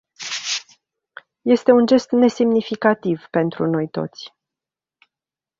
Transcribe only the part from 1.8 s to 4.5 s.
gest nesemnificativ pentru noi toți.